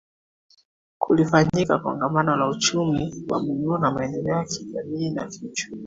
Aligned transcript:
Kulifanyika 0.97 1.79
Kongamano 1.79 2.37
la 2.37 2.47
Uchumi 2.47 3.25
wa 3.29 3.39
Buluu 3.39 3.79
kwa 3.79 3.91
Maendeleo 3.91 4.35
ya 4.35 4.43
Kijamii 4.45 5.09
na 5.11 5.25
Kiuchumi 5.27 5.79